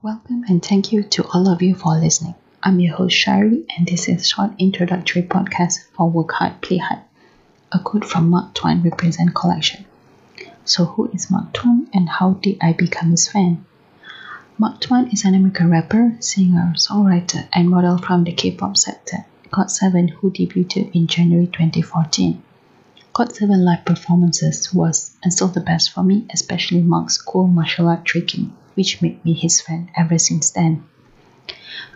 [0.00, 2.36] Welcome and thank you to all of you for listening.
[2.62, 7.00] I'm your host Shari and this is short introductory podcast for Work Hard, Play Hard.
[7.72, 9.86] A quote from Mark Tuan represent collection.
[10.64, 13.64] So who is Mark Tuan and how did I become his fan?
[14.56, 20.10] Mark Tuan is an American rapper, singer, songwriter and model from the K-pop sector, GOT7
[20.10, 22.40] who debuted in January 2014.
[23.16, 28.04] GOT7 live performances was and still the best for me, especially Mark's cool martial art
[28.04, 30.84] tricking which made me his fan ever since then.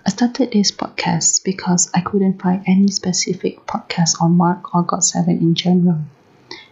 [0.05, 5.29] I started this podcast because I couldn't find any specific podcast on Mark or GOT7
[5.29, 6.01] in general.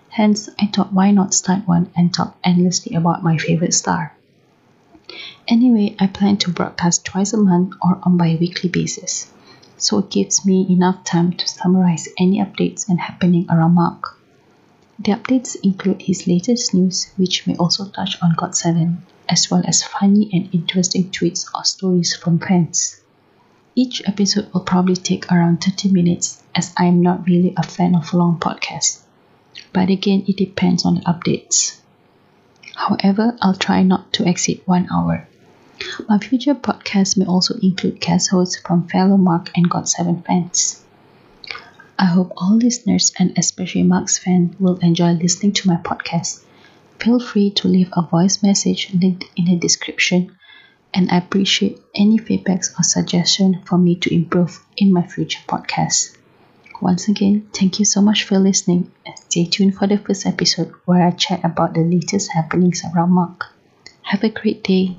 [0.09, 4.12] Hence, I thought why not start one and talk endlessly about my favorite star.
[5.46, 9.30] Anyway, I plan to broadcast twice a month or on bi-weekly basis,
[9.76, 14.18] so it gives me enough time to summarize any updates and happening around Mark.
[14.98, 18.96] The updates include his latest news, which may also touch on GOT7,
[19.30, 23.00] as well as funny and interesting tweets or stories from fans.
[23.76, 27.95] Each episode will probably take around 30 minutes as I am not really a fan
[27.95, 29.02] of long podcasts.
[29.73, 31.78] But again, it depends on the updates.
[32.74, 35.28] However, I'll try not to exceed one hour.
[36.08, 40.82] My future podcasts may also include guest hosts from fellow Mark and GOT7 fans.
[41.96, 46.42] I hope all listeners and especially Mark's fans will enjoy listening to my podcast
[47.01, 50.37] Feel free to leave a voice message linked in the description
[50.93, 56.16] and I appreciate any feedbacks or suggestions for me to improve in my future podcasts.
[56.80, 60.73] Once again, thank you so much for listening and stay tuned for the first episode
[60.84, 63.46] where I chat about the latest happenings around Mark.
[64.03, 64.98] Have a great day.